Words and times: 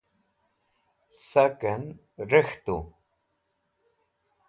sak'en 1.27 1.83
rek̃htu 2.29 2.77